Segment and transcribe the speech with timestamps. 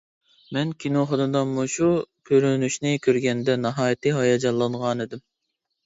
[0.55, 1.91] مەن كىنوخانىدا مۇشۇ
[2.31, 5.29] كۆرۈنۈشنى كۆرگەندە ناھايىتى ھاياجانلانغانىدىم.